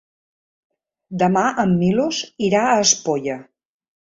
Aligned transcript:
Demà 1.23 1.43
en 1.65 1.75
Milos 1.83 2.23
irà 2.49 2.63
a 2.71 2.73
Espolla. 2.87 3.39